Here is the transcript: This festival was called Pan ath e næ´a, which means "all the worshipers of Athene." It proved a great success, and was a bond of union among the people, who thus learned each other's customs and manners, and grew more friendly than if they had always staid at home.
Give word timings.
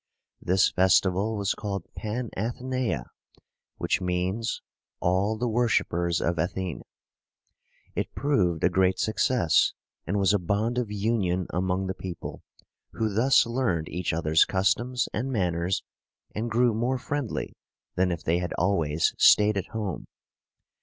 This 0.41 0.71
festival 0.71 1.35
was 1.37 1.53
called 1.53 1.85
Pan 1.95 2.31
ath 2.35 2.59
e 2.59 2.63
næ´a, 2.63 3.05
which 3.77 4.01
means 4.01 4.63
"all 4.99 5.37
the 5.37 5.47
worshipers 5.47 6.19
of 6.19 6.39
Athene." 6.39 6.81
It 7.95 8.15
proved 8.15 8.63
a 8.63 8.69
great 8.69 8.97
success, 8.97 9.73
and 10.07 10.17
was 10.17 10.33
a 10.33 10.39
bond 10.39 10.79
of 10.79 10.91
union 10.91 11.45
among 11.51 11.85
the 11.85 11.93
people, 11.93 12.41
who 12.93 13.13
thus 13.13 13.45
learned 13.45 13.89
each 13.89 14.11
other's 14.11 14.43
customs 14.43 15.07
and 15.13 15.31
manners, 15.31 15.83
and 16.33 16.49
grew 16.49 16.73
more 16.73 16.97
friendly 16.97 17.55
than 17.93 18.11
if 18.11 18.23
they 18.23 18.39
had 18.39 18.53
always 18.53 19.13
staid 19.19 19.55
at 19.55 19.67
home. 19.67 20.07